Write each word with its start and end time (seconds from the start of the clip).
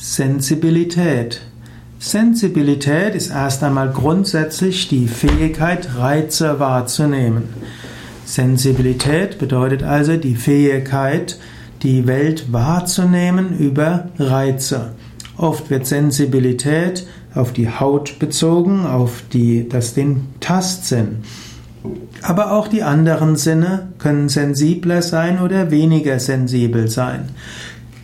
Sensibilität. 0.00 1.40
Sensibilität 1.98 3.16
ist 3.16 3.30
erst 3.30 3.64
einmal 3.64 3.90
grundsätzlich 3.90 4.86
die 4.86 5.08
Fähigkeit, 5.08 5.96
Reize 5.96 6.60
wahrzunehmen. 6.60 7.48
Sensibilität 8.24 9.40
bedeutet 9.40 9.82
also 9.82 10.16
die 10.16 10.36
Fähigkeit, 10.36 11.40
die 11.82 12.06
Welt 12.06 12.52
wahrzunehmen 12.52 13.58
über 13.58 14.08
Reize. 14.20 14.92
Oft 15.36 15.68
wird 15.68 15.86
Sensibilität 15.86 17.04
auf 17.34 17.52
die 17.52 17.68
Haut 17.68 18.20
bezogen, 18.20 18.86
auf 18.86 19.24
die, 19.32 19.68
das 19.68 19.94
den 19.94 20.28
Tastsinn. 20.38 21.24
Aber 22.22 22.52
auch 22.52 22.68
die 22.68 22.84
anderen 22.84 23.34
Sinne 23.34 23.88
können 23.98 24.28
sensibler 24.28 25.02
sein 25.02 25.40
oder 25.40 25.72
weniger 25.72 26.20
sensibel 26.20 26.88
sein. 26.88 27.30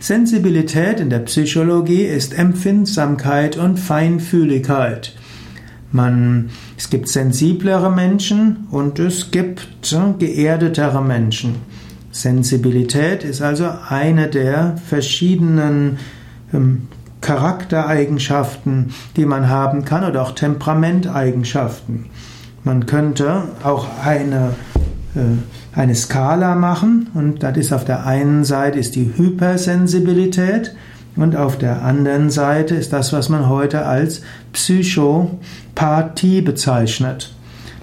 Sensibilität 0.05 0.99
in 0.99 1.09
der 1.09 1.17
Psychologie 1.17 2.03
ist 2.03 2.37
Empfindsamkeit 2.37 3.57
und 3.57 3.79
Feinfühligkeit. 3.79 5.15
Man, 5.91 6.51
es 6.77 6.91
gibt 6.91 7.07
sensiblere 7.07 7.91
Menschen 7.91 8.67
und 8.69 8.99
es 8.99 9.31
gibt 9.31 9.67
geerdetere 10.19 11.01
Menschen. 11.01 11.55
Sensibilität 12.11 13.23
ist 13.23 13.41
also 13.41 13.67
eine 13.89 14.27
der 14.27 14.77
verschiedenen 14.77 15.97
ähm, 16.53 16.87
Charaktereigenschaften, 17.21 18.93
die 19.15 19.25
man 19.25 19.49
haben 19.49 19.85
kann 19.85 20.03
oder 20.03 20.21
auch 20.21 20.35
Temperamenteigenschaften. 20.35 22.11
Man 22.63 22.85
könnte 22.85 23.45
auch 23.63 23.87
eine 24.03 24.53
äh, 24.74 24.74
eine 25.73 25.95
Skala 25.95 26.55
machen 26.55 27.07
und 27.13 27.43
das 27.43 27.57
ist 27.57 27.73
auf 27.73 27.85
der 27.85 28.05
einen 28.05 28.43
Seite 28.43 28.79
ist 28.79 28.95
die 28.95 29.13
Hypersensibilität 29.15 30.75
und 31.15 31.35
auf 31.35 31.57
der 31.57 31.83
anderen 31.83 32.29
Seite 32.29 32.75
ist 32.75 32.91
das, 32.91 33.13
was 33.13 33.29
man 33.29 33.47
heute 33.47 33.85
als 33.85 34.21
Psychopathie 34.53 36.41
bezeichnet. 36.41 37.33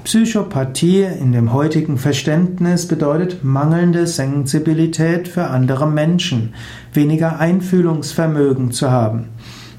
Psychopathie 0.04 1.04
in 1.04 1.32
dem 1.32 1.52
heutigen 1.52 1.96
Verständnis 1.96 2.88
bedeutet 2.88 3.44
mangelnde 3.44 4.08
Sensibilität 4.08 5.28
für 5.28 5.46
andere 5.46 5.86
Menschen, 5.86 6.54
weniger 6.92 7.38
Einfühlungsvermögen 7.38 8.72
zu 8.72 8.90
haben. 8.90 9.28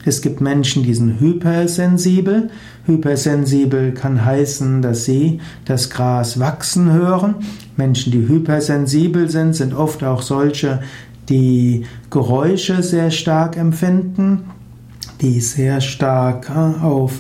Es 0.06 0.22
gibt 0.22 0.42
Menschen, 0.42 0.84
die 0.84 0.94
sind 0.94 1.20
hypersensibel. 1.20 2.50
Hypersensibel 2.86 3.94
kann 3.94 4.24
heißen, 4.24 4.82
dass 4.82 5.06
sie 5.06 5.40
das 5.66 5.90
Gras 5.90 6.40
wachsen 6.40 6.92
hören. 6.92 7.36
Menschen, 7.78 8.12
die 8.12 8.28
hypersensibel 8.28 9.30
sind, 9.30 9.56
sind 9.56 9.74
oft 9.74 10.04
auch 10.04 10.22
solche, 10.22 10.82
die 11.30 11.86
Geräusche 12.10 12.84
sehr 12.84 13.12
stark 13.12 13.56
empfinden, 13.58 14.44
die 15.22 15.40
sehr 15.40 15.80
stark 15.80 16.50
äh, 16.50 16.84
auf 16.84 17.20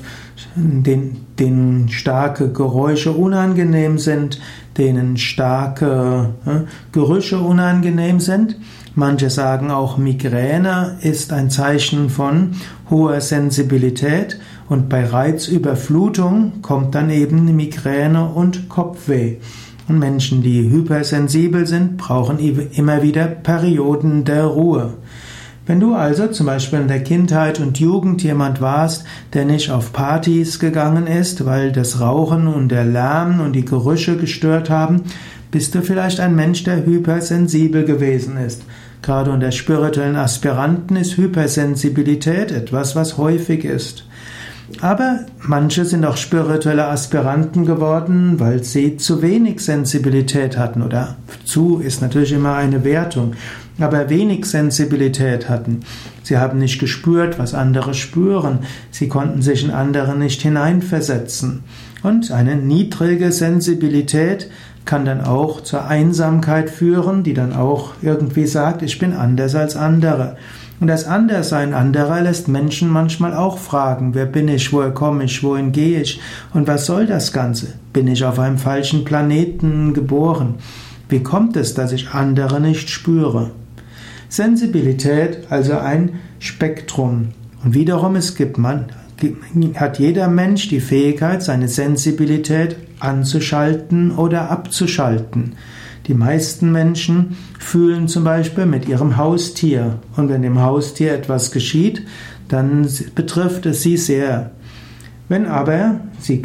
den, 0.55 1.25
denen 1.39 1.89
starke 1.89 2.51
Geräusche 2.51 3.11
unangenehm 3.11 3.97
sind, 3.97 4.39
denen 4.77 5.17
starke 5.17 6.31
äh, 6.45 6.59
Gerüche 6.91 7.39
unangenehm 7.39 8.19
sind. 8.19 8.57
Manche 8.95 9.31
sagen 9.31 9.71
auch, 9.71 9.97
Migräne 9.97 10.97
ist 11.01 11.33
ein 11.33 11.49
Zeichen 11.49 12.11
von 12.11 12.51
hoher 12.91 13.21
Sensibilität 13.21 14.39
und 14.69 14.87
bei 14.87 15.03
Reizüberflutung 15.03 16.61
kommt 16.61 16.93
dann 16.93 17.09
eben 17.09 17.55
Migräne 17.55 18.25
und 18.25 18.69
Kopfweh. 18.69 19.37
Und 19.87 19.97
Menschen, 19.97 20.43
die 20.43 20.69
hypersensibel 20.69 21.65
sind, 21.65 21.97
brauchen 21.97 22.37
immer 22.37 23.01
wieder 23.01 23.25
Perioden 23.25 24.25
der 24.25 24.45
Ruhe. 24.45 24.93
Wenn 25.65 25.79
du 25.79 25.95
also 25.95 26.27
zum 26.27 26.45
Beispiel 26.45 26.79
in 26.79 26.87
der 26.87 27.03
Kindheit 27.03 27.59
und 27.59 27.79
Jugend 27.79 28.21
jemand 28.21 28.61
warst, 28.61 29.05
der 29.33 29.45
nicht 29.45 29.71
auf 29.71 29.91
Partys 29.91 30.59
gegangen 30.59 31.07
ist, 31.07 31.45
weil 31.45 31.71
das 31.71 31.99
Rauchen 31.99 32.47
und 32.47 32.69
der 32.69 32.85
Lärm 32.85 33.39
und 33.39 33.53
die 33.53 33.65
Gerüche 33.65 34.17
gestört 34.17 34.69
haben, 34.69 35.01
bist 35.51 35.73
du 35.73 35.81
vielleicht 35.81 36.19
ein 36.19 36.35
Mensch, 36.35 36.63
der 36.63 36.85
hypersensibel 36.85 37.85
gewesen 37.85 38.37
ist. 38.37 38.63
Gerade 39.03 39.31
unter 39.31 39.51
spirituellen 39.51 40.15
Aspiranten 40.15 40.95
ist 40.95 41.17
Hypersensibilität 41.17 42.53
etwas, 42.53 42.95
was 42.95 43.17
häufig 43.17 43.65
ist. 43.65 44.05
Aber 44.79 45.25
manche 45.39 45.83
sind 45.83 46.05
auch 46.05 46.15
spirituelle 46.15 46.87
Aspiranten 46.87 47.65
geworden, 47.65 48.39
weil 48.39 48.63
sie 48.63 48.95
zu 48.95 49.21
wenig 49.21 49.59
Sensibilität 49.59 50.57
hatten. 50.57 50.81
Oder 50.81 51.17
zu 51.43 51.79
ist 51.79 52.01
natürlich 52.01 52.31
immer 52.31 52.55
eine 52.55 52.85
Wertung, 52.85 53.33
aber 53.77 54.09
wenig 54.09 54.45
Sensibilität 54.45 55.49
hatten. 55.49 55.81
Sie 56.23 56.37
haben 56.37 56.59
nicht 56.59 56.79
gespürt, 56.79 57.37
was 57.37 57.53
andere 57.53 57.93
spüren. 57.93 58.59
Sie 58.89 59.09
konnten 59.09 59.41
sich 59.41 59.65
in 59.65 59.71
andere 59.71 60.17
nicht 60.17 60.41
hineinversetzen. 60.41 61.65
Und 62.03 62.31
eine 62.31 62.55
niedrige 62.55 63.33
Sensibilität 63.33 64.49
kann 64.85 65.05
dann 65.05 65.21
auch 65.21 65.61
zur 65.61 65.85
Einsamkeit 65.85 66.69
führen, 66.69 67.23
die 67.23 67.33
dann 67.33 67.53
auch 67.53 67.93
irgendwie 68.01 68.47
sagt, 68.47 68.81
ich 68.81 68.99
bin 68.99 69.13
anders 69.13 69.55
als 69.55 69.75
andere. 69.75 70.37
Und 70.79 70.87
das 70.87 71.05
Anderssein 71.05 71.73
anderer 71.73 72.21
lässt 72.21 72.47
Menschen 72.49 72.89
manchmal 72.89 73.33
auch 73.33 73.57
fragen, 73.57 74.13
wer 74.15 74.25
bin 74.25 74.49
ich, 74.49 74.73
woher 74.73 74.91
komme 74.91 75.23
ich, 75.23 75.41
wohin 75.41 75.71
gehe 75.71 76.01
ich 76.01 76.19
und 76.53 76.67
was 76.67 76.85
soll 76.85 77.05
das 77.05 77.31
Ganze? 77.31 77.67
Bin 77.93 78.07
ich 78.07 78.25
auf 78.25 78.37
einem 78.39 78.57
falschen 78.57 79.05
Planeten 79.05 79.93
geboren? 79.93 80.55
Wie 81.07 81.23
kommt 81.23 81.55
es, 81.55 81.73
dass 81.73 81.91
ich 81.91 82.09
andere 82.09 82.59
nicht 82.59 82.89
spüre? 82.89 83.51
Sensibilität, 84.27 85.47
also 85.49 85.77
ein 85.77 86.19
Spektrum. 86.39 87.29
Und 87.63 87.75
wiederum, 87.75 88.15
es 88.15 88.35
gibt 88.35 88.57
man, 88.57 88.87
hat 89.75 89.99
jeder 89.99 90.27
Mensch 90.27 90.67
die 90.67 90.81
Fähigkeit, 90.81 91.43
seine 91.43 91.67
Sensibilität 91.67 92.75
anzuschalten 93.03 94.11
oder 94.11 94.49
abzuschalten. 94.49 95.53
Die 96.07 96.13
meisten 96.13 96.71
Menschen 96.71 97.37
fühlen 97.59 98.07
zum 98.07 98.23
Beispiel 98.23 98.65
mit 98.65 98.87
ihrem 98.87 99.17
Haustier 99.17 99.99
und 100.17 100.29
wenn 100.29 100.41
dem 100.41 100.61
Haustier 100.61 101.13
etwas 101.13 101.51
geschieht, 101.51 102.05
dann 102.49 102.87
betrifft 103.15 103.65
es 103.65 103.81
sie 103.81 103.97
sehr. 103.97 104.51
Wenn 105.29 105.45
aber 105.45 106.01
sie 106.19 106.43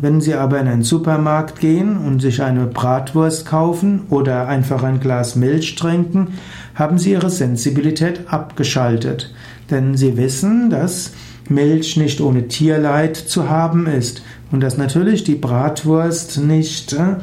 wenn 0.00 0.20
sie 0.20 0.34
aber 0.34 0.60
in 0.60 0.68
einen 0.68 0.82
Supermarkt 0.82 1.60
gehen 1.60 1.96
und 1.96 2.20
sich 2.20 2.42
eine 2.42 2.66
Bratwurst 2.66 3.46
kaufen 3.46 4.02
oder 4.10 4.46
einfach 4.46 4.82
ein 4.82 5.00
Glas 5.00 5.34
Milch 5.34 5.74
trinken, 5.76 6.28
haben 6.74 6.98
sie 6.98 7.12
ihre 7.12 7.30
Sensibilität 7.30 8.24
abgeschaltet, 8.28 9.34
denn 9.70 9.96
sie 9.96 10.18
wissen, 10.18 10.68
dass 10.68 11.12
Milch 11.50 11.96
nicht 11.96 12.20
ohne 12.20 12.48
Tierleid 12.48 13.16
zu 13.16 13.48
haben 13.48 13.86
ist 13.86 14.22
und 14.50 14.60
dass 14.60 14.76
natürlich 14.76 15.24
die 15.24 15.34
Bratwurst 15.34 16.38
nicht 16.38 16.92
äh, 16.92 17.16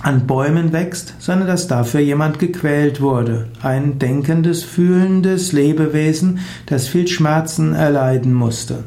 an 0.00 0.26
Bäumen 0.26 0.72
wächst, 0.72 1.14
sondern 1.18 1.48
dass 1.48 1.66
dafür 1.66 2.00
jemand 2.00 2.38
gequält 2.38 3.00
wurde. 3.00 3.48
Ein 3.62 3.98
denkendes, 3.98 4.62
fühlendes 4.62 5.52
Lebewesen, 5.52 6.40
das 6.66 6.86
viel 6.86 7.08
Schmerzen 7.08 7.74
erleiden 7.74 8.32
musste. 8.32 8.84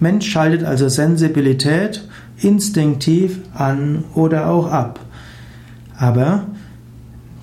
Mensch 0.00 0.28
schaltet 0.28 0.64
also 0.64 0.88
Sensibilität 0.88 2.02
instinktiv 2.38 3.38
an 3.54 4.04
oder 4.14 4.48
auch 4.48 4.66
ab. 4.66 5.00
Aber 5.96 6.46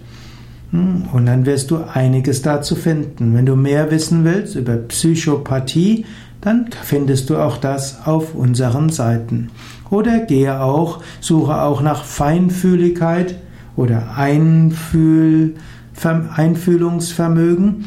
Hm, 0.72 1.04
und 1.12 1.26
dann 1.26 1.46
wirst 1.46 1.70
du 1.70 1.84
einiges 1.92 2.42
dazu 2.42 2.74
finden. 2.74 3.34
Wenn 3.34 3.46
du 3.46 3.56
mehr 3.56 3.90
wissen 3.90 4.24
willst 4.24 4.56
über 4.56 4.76
Psychopathie, 4.76 6.06
dann 6.40 6.66
findest 6.82 7.30
du 7.30 7.36
auch 7.36 7.56
das 7.56 8.06
auf 8.06 8.34
unseren 8.34 8.88
Seiten. 8.88 9.50
Oder 9.90 10.20
gehe 10.20 10.60
auch, 10.60 11.02
suche 11.20 11.62
auch 11.62 11.82
nach 11.82 12.04
Feinfühligkeit 12.04 13.36
oder 13.76 14.16
Einfühl, 14.16 15.54
Einfühlungsvermögen. 16.02 17.84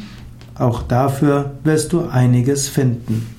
Auch 0.58 0.84
dafür 0.84 1.56
wirst 1.64 1.92
du 1.92 2.06
einiges 2.06 2.70
finden. 2.70 3.35